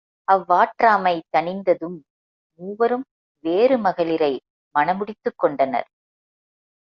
[0.27, 1.97] அவ்வாற்றாமை தணிந்ததும்
[2.59, 3.05] மூவரும்
[3.43, 4.33] வேறு மகளிரை
[4.75, 5.87] மணமுடித்துக் கொண்டனர்.